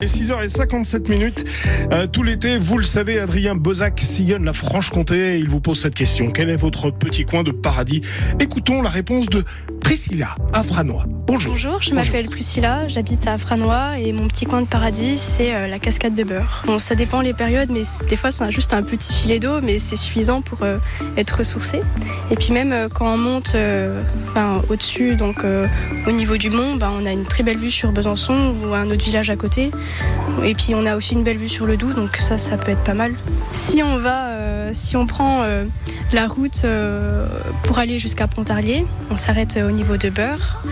[0.00, 1.44] Et 6h57 minutes,
[1.92, 5.82] euh, tout l'été, vous le savez, Adrien Bozac sillonne la Franche-Comté et il vous pose
[5.82, 6.30] cette question.
[6.30, 8.02] Quel est votre petit coin de paradis?
[8.38, 9.42] Écoutons la réponse de
[9.88, 11.04] Priscilla à Franois.
[11.06, 11.52] Bonjour.
[11.52, 15.66] Bonjour, je m'appelle Priscilla, j'habite à Franois et mon petit coin de paradis, c'est euh,
[15.66, 16.62] la cascade de beurre.
[16.66, 19.78] Bon, ça dépend les périodes, mais des fois c'est juste un petit filet d'eau, mais
[19.78, 20.76] c'est suffisant pour euh,
[21.16, 21.80] être ressourcé.
[22.30, 25.42] Et puis même euh, quand on monte euh, enfin, au-dessus, donc
[26.06, 28.90] au niveau du mont, ben, on a une très belle vue sur Besançon ou un
[28.90, 29.70] autre village à côté.
[30.44, 32.72] Et puis on a aussi une belle vue sur le Doubs, donc ça, ça peut
[32.72, 33.14] être pas mal.
[33.52, 35.64] Si on va, euh, si on prend euh,
[36.12, 37.26] la route euh,
[37.64, 40.62] pour aller jusqu'à Pontarlier, on s'arrête au niveau de Beurre.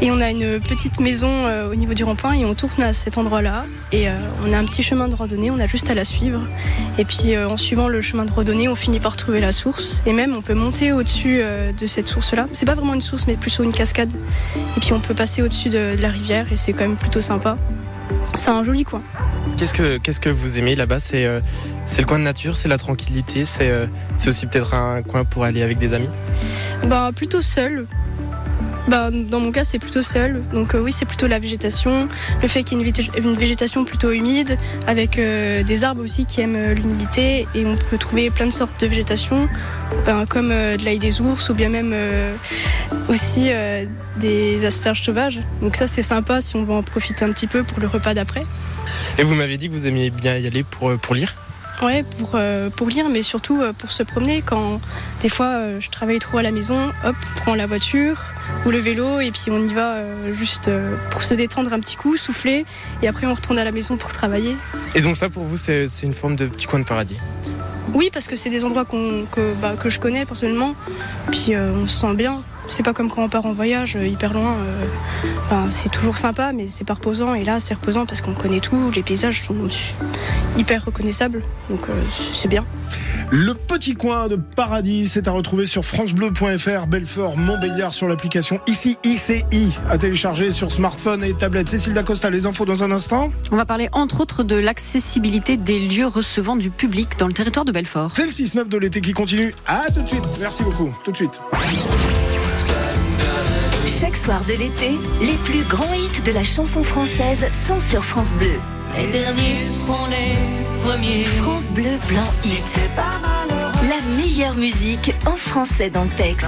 [0.00, 1.30] Et on a une petite maison
[1.70, 3.64] au niveau du rond-point et on tourne à cet endroit-là.
[3.92, 4.08] Et
[4.44, 6.40] on a un petit chemin de randonnée, on a juste à la suivre.
[6.98, 10.02] Et puis en suivant le chemin de randonnée, on finit par trouver la source.
[10.04, 11.40] Et même on peut monter au-dessus
[11.80, 12.48] de cette source-là.
[12.52, 14.12] C'est pas vraiment une source, mais plutôt une cascade.
[14.76, 17.20] Et puis on peut passer au-dessus de, de la rivière et c'est quand même plutôt
[17.20, 17.56] sympa.
[18.34, 19.02] C'est un joli coin.
[19.56, 20.98] Qu'est-ce que, qu'est-ce que vous aimez là-bas?
[20.98, 21.40] C'est, euh,
[21.86, 25.24] c'est le coin de nature, c'est la tranquillité, c'est, euh, c'est aussi peut-être un coin
[25.24, 26.08] pour aller avec des amis?
[26.86, 27.86] Ben, plutôt seul.
[28.88, 30.42] Ben, dans mon cas, c'est plutôt seul.
[30.52, 32.08] Donc, euh, oui, c'est plutôt la végétation.
[32.42, 36.02] Le fait qu'il y ait une, végé- une végétation plutôt humide, avec euh, des arbres
[36.02, 37.46] aussi qui aiment euh, l'humidité.
[37.54, 39.48] Et on peut trouver plein de sortes de végétation,
[40.04, 41.94] ben, comme de l'ail des ours ou bien même
[43.08, 43.50] aussi
[44.16, 45.40] des asperges sauvages.
[45.60, 48.14] Donc, ça, c'est sympa si on veut en profiter un petit peu pour le repas
[48.14, 48.44] d'après.
[49.18, 51.34] Et vous m'avez dit que vous aimiez bien y aller pour, pour lire?
[51.82, 54.40] Ouais, pour, euh, pour lire, mais surtout euh, pour se promener.
[54.40, 54.80] Quand
[55.20, 58.22] des fois euh, je travaille trop à la maison, hop, on prend la voiture
[58.64, 59.96] ou le vélo et puis on y va
[60.32, 60.70] juste
[61.10, 62.64] pour se détendre un petit coup, souffler
[63.02, 64.56] et après on retourne à la maison pour travailler.
[64.94, 67.18] Et donc ça pour vous c'est, c'est une forme de petit coin de paradis?
[67.94, 70.74] Oui, parce que c'est des endroits que, bah, que je connais personnellement,
[71.30, 72.42] puis on se sent bien.
[72.68, 74.54] C'est pas comme quand on part en voyage hyper loin.
[75.50, 77.34] ben, c'est toujours sympa, mais c'est pas reposant.
[77.34, 78.90] Et là, c'est reposant parce qu'on connaît tout.
[78.94, 79.68] Les paysages sont
[80.56, 81.92] hyper reconnaissables, donc euh,
[82.32, 82.64] c'est bien.
[83.30, 88.98] Le petit coin de paradis, c'est à retrouver sur francebleu.fr, Belfort, Montbéliard sur l'application ICI
[89.04, 89.44] ICI
[89.88, 91.70] à télécharger sur smartphone et tablette.
[91.70, 93.30] Cécile Dacosta, les infos dans un instant.
[93.50, 97.64] On va parler entre autres de l'accessibilité des lieux recevant du public dans le territoire
[97.64, 98.12] de Belfort.
[98.14, 99.54] C'est le 6-9 de l'été qui continue.
[99.66, 100.24] À tout de suite.
[100.38, 100.94] Merci beaucoup.
[101.02, 101.40] Tout de suite.
[103.86, 108.32] Chaque soir de l'été, les plus grands hits de la chanson française sont sur France
[108.34, 108.58] Bleu.
[108.96, 110.31] Les derniers seront les
[111.38, 112.78] France Bleu Blanc Hit.
[113.88, 116.44] La meilleure musique en français dans le texte.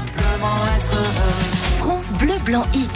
[1.79, 2.91] France Bleu Blanc Hit.